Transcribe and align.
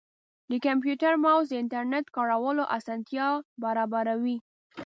د 0.49 0.51
کمپیوټر 0.65 1.13
ماؤس 1.23 1.45
د 1.49 1.53
انټرنیټ 1.63 2.05
کارولو 2.17 2.63
اسانتیا 2.77 3.27
برابروي. 3.63 4.37